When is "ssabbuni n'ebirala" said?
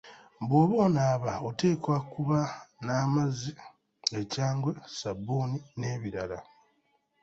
4.85-6.39